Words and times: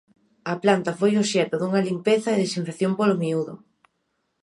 A 0.51 0.55
planta 0.63 0.91
foi 0.99 1.11
obxecto 1.15 1.55
dunha 1.57 1.85
limpeza 1.89 2.29
e 2.31 2.41
desinfección 2.43 2.91
polo 2.99 3.19
miúdo. 3.21 3.53